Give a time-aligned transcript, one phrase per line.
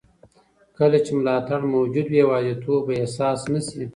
[0.77, 3.83] کله چې ملاتړ موجود وي، یوازیتوب به احساس نه شي.